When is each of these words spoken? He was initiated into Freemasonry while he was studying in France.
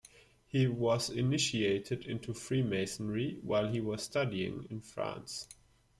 He 0.47 0.65
was 0.65 1.11
initiated 1.11 2.07
into 2.07 2.33
Freemasonry 2.33 3.37
while 3.43 3.67
he 3.71 3.79
was 3.79 4.01
studying 4.01 4.65
in 4.71 4.81
France. 4.81 5.47